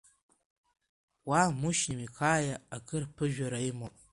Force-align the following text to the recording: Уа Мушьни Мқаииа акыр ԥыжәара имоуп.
Уа 1.27 1.41
Мушьни 1.59 1.99
Мқаииа 2.01 2.55
акыр 2.75 3.03
ԥыжәара 3.15 3.59
имоуп. 3.69 3.95